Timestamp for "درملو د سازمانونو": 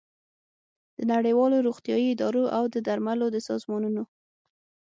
2.87-4.03